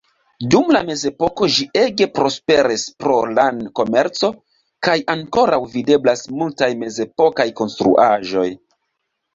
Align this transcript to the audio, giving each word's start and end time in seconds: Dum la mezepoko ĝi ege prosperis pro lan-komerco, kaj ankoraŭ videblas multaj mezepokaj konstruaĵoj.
Dum 0.53 0.69
la 0.75 0.79
mezepoko 0.85 1.49
ĝi 1.55 1.65
ege 1.81 2.07
prosperis 2.15 2.85
pro 3.05 3.19
lan-komerco, 3.35 4.33
kaj 4.89 4.97
ankoraŭ 5.17 5.61
videblas 5.77 6.27
multaj 6.41 6.75
mezepokaj 6.83 7.51
konstruaĵoj. 7.63 8.51